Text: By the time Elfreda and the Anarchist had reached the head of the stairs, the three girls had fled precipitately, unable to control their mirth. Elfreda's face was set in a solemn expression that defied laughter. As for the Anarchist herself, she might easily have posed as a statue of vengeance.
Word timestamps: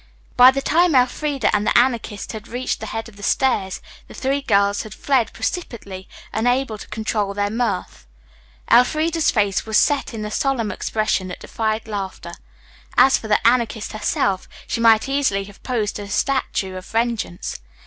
By 0.35 0.49
the 0.49 0.63
time 0.63 0.95
Elfreda 0.95 1.55
and 1.55 1.67
the 1.67 1.77
Anarchist 1.77 2.31
had 2.31 2.47
reached 2.47 2.79
the 2.79 2.87
head 2.87 3.07
of 3.07 3.17
the 3.17 3.21
stairs, 3.21 3.79
the 4.07 4.15
three 4.15 4.41
girls 4.41 4.81
had 4.81 4.95
fled 4.95 5.31
precipitately, 5.31 6.09
unable 6.33 6.79
to 6.79 6.87
control 6.87 7.35
their 7.35 7.51
mirth. 7.51 8.07
Elfreda's 8.71 9.29
face 9.29 9.67
was 9.67 9.77
set 9.77 10.11
in 10.11 10.25
a 10.25 10.31
solemn 10.31 10.71
expression 10.71 11.27
that 11.27 11.39
defied 11.39 11.87
laughter. 11.87 12.31
As 12.97 13.19
for 13.19 13.27
the 13.27 13.45
Anarchist 13.47 13.91
herself, 13.91 14.47
she 14.65 14.81
might 14.81 15.07
easily 15.07 15.43
have 15.43 15.61
posed 15.61 15.99
as 15.99 16.09
a 16.09 16.11
statue 16.11 16.75
of 16.75 16.87
vengeance. 16.87 17.59